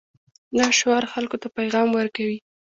دا 0.57 0.65
شعار 0.77 1.03
خلکو 1.13 1.37
ته 1.41 1.47
پیغام 1.57 1.89
ورکوي. 1.93 2.37